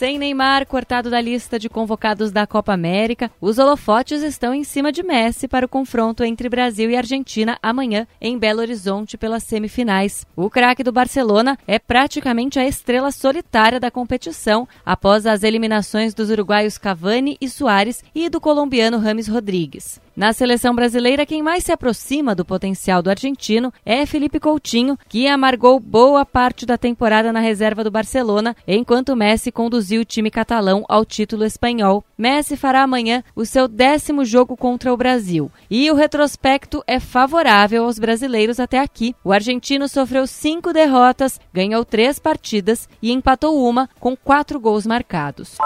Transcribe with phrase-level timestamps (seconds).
[0.00, 4.90] Sem Neymar cortado da lista de convocados da Copa América, os holofotes estão em cima
[4.90, 10.26] de Messi para o confronto entre Brasil e Argentina amanhã em Belo Horizonte pelas semifinais.
[10.34, 16.30] O craque do Barcelona é praticamente a estrela solitária da competição após as eliminações dos
[16.30, 20.00] uruguaios Cavani e Soares e do colombiano Rames Rodrigues.
[20.16, 25.26] Na seleção brasileira, quem mais se aproxima do potencial do argentino é Felipe Coutinho, que
[25.26, 30.84] amargou boa parte da temporada na reserva do Barcelona, enquanto Messi conduziu o time catalão
[30.88, 32.04] ao título espanhol.
[32.16, 35.50] Messi fará amanhã o seu décimo jogo contra o Brasil.
[35.70, 39.14] E o retrospecto é favorável aos brasileiros até aqui.
[39.24, 45.56] O argentino sofreu cinco derrotas, ganhou três partidas e empatou uma com quatro gols marcados.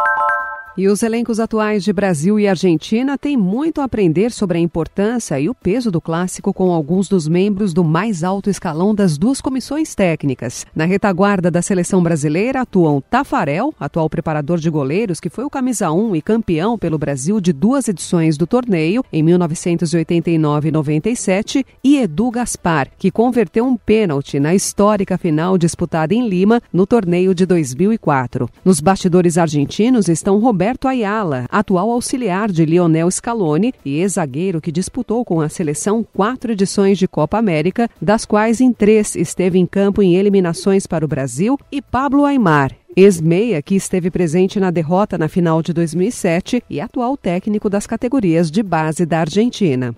[0.76, 5.38] E os elencos atuais de Brasil e Argentina têm muito a aprender sobre a importância
[5.38, 9.40] e o peso do clássico com alguns dos membros do mais alto escalão das duas
[9.40, 10.66] comissões técnicas.
[10.74, 15.92] Na retaguarda da seleção brasileira atuam Tafarel, atual preparador de goleiros, que foi o camisa
[15.92, 21.98] 1 e campeão pelo Brasil de duas edições do torneio, em 1989 e 97, e
[21.98, 27.46] Edu Gaspar, que converteu um pênalti na histórica final disputada em Lima no torneio de
[27.46, 28.50] 2004.
[28.64, 34.72] Nos bastidores argentinos estão Roberto Roberto Ayala, atual auxiliar de Lionel Scaloni e ex-zagueiro que
[34.72, 39.66] disputou com a seleção quatro edições de Copa América, das quais em três esteve em
[39.66, 45.18] campo em eliminações para o Brasil, e Pablo Aymar, ex-meia que esteve presente na derrota
[45.18, 49.94] na final de 2007 e atual técnico das categorias de base da Argentina.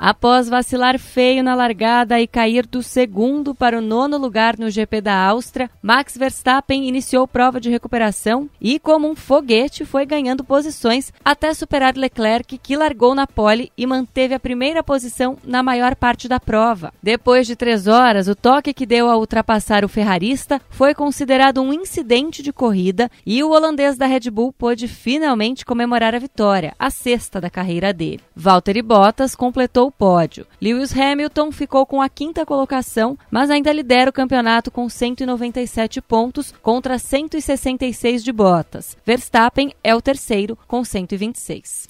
[0.00, 5.00] Após vacilar feio na largada e cair do segundo para o nono lugar no GP
[5.00, 11.12] da Áustria, Max Verstappen iniciou prova de recuperação e, como um foguete, foi ganhando posições
[11.24, 16.28] até superar Leclerc, que largou na pole e manteve a primeira posição na maior parte
[16.28, 16.92] da prova.
[17.02, 21.72] Depois de três horas, o toque que deu a ultrapassar o ferrarista foi considerado um
[21.72, 26.88] incidente de corrida e o holandês da Red Bull pôde finalmente comemorar a vitória, a
[26.88, 28.20] sexta da carreira dele.
[28.36, 30.46] Valtteri Bottas completou pódio.
[30.60, 36.52] Lewis Hamilton ficou com a quinta colocação, mas ainda lidera o campeonato com 197 pontos
[36.62, 38.96] contra 166 de Bottas.
[39.04, 41.88] Verstappen é o terceiro com 126.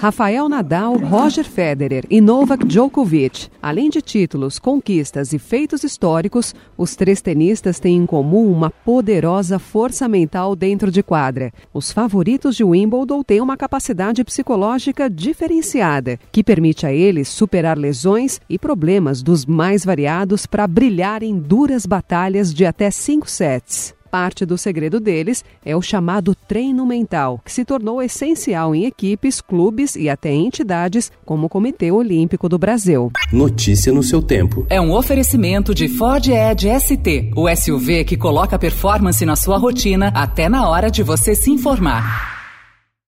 [0.00, 3.48] Rafael Nadal, Roger Federer e Novak Djokovic.
[3.60, 9.58] Além de títulos, conquistas e feitos históricos, os três tenistas têm em comum uma poderosa
[9.58, 11.52] força mental dentro de quadra.
[11.70, 18.40] Os favoritos de Wimbledon têm uma capacidade psicológica diferenciada, que permite a eles superar lesões
[18.48, 23.99] e problemas dos mais variados para brilhar em duras batalhas de até cinco sets.
[24.10, 29.40] Parte do segredo deles é o chamado treino mental, que se tornou essencial em equipes,
[29.40, 33.12] clubes e até entidades como o Comitê Olímpico do Brasil.
[33.32, 34.66] Notícia no seu tempo.
[34.68, 40.08] É um oferecimento de Ford Edge ST, o SUV que coloca performance na sua rotina
[40.08, 42.39] até na hora de você se informar.